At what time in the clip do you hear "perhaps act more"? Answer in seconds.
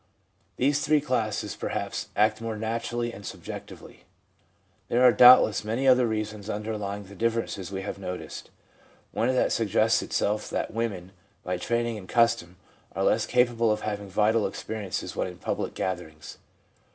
1.55-2.55